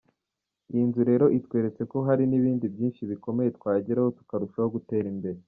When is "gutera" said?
4.77-5.07